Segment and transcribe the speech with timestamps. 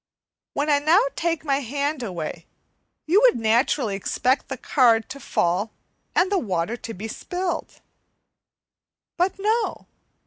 [0.55, 2.47] When I now take my hand away
[3.05, 5.69] you would naturally expect the card to fall,
[6.15, 7.81] and the water to be spilt.
[9.15, 9.85] But no!